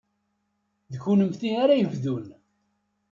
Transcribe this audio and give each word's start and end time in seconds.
D 0.91 0.93
kennemti 1.03 1.49
ara 1.63 1.75
yebdun. 1.79 2.25